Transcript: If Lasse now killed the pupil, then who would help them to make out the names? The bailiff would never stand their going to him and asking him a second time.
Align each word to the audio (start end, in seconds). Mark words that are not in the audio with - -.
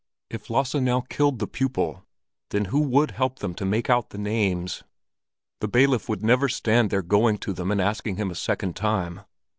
If 0.31 0.49
Lasse 0.49 0.73
now 0.73 1.01
killed 1.01 1.37
the 1.37 1.45
pupil, 1.45 2.03
then 2.49 2.65
who 2.73 2.79
would 2.79 3.11
help 3.11 3.37
them 3.37 3.53
to 3.53 3.65
make 3.65 3.87
out 3.87 4.09
the 4.09 4.17
names? 4.17 4.81
The 5.59 5.67
bailiff 5.67 6.09
would 6.09 6.23
never 6.23 6.49
stand 6.49 6.89
their 6.89 7.03
going 7.03 7.37
to 7.37 7.53
him 7.53 7.69
and 7.69 7.79
asking 7.79 8.15
him 8.15 8.31
a 8.31 8.33
second 8.35 8.75
time. 8.75 9.21